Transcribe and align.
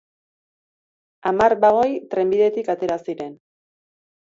Hamar 1.31 1.55
bagoi 1.67 1.93
trenbidetik 2.15 2.73
atera 2.77 2.99
ziren. 3.07 3.39